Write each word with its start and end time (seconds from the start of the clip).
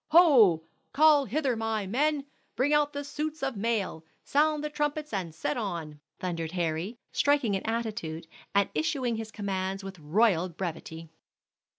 Ho! 0.07 0.63
call 0.93 1.25
hither 1.25 1.55
my 1.55 1.85
men. 1.85 2.25
Bring 2.55 2.73
out 2.73 2.91
the 2.91 3.03
suits 3.03 3.43
of 3.43 3.55
mail; 3.55 4.03
sound 4.23 4.63
the 4.63 4.69
trumpets, 4.71 5.13
and 5.13 5.31
set 5.31 5.57
on!" 5.57 5.99
thundered 6.17 6.53
Harry, 6.53 6.97
striking 7.11 7.55
an 7.55 7.61
attitude, 7.67 8.25
and 8.55 8.67
issuing 8.73 9.17
his 9.17 9.29
commands 9.29 9.83
with 9.83 9.99
royal 9.99 10.49
brevity. 10.49 11.11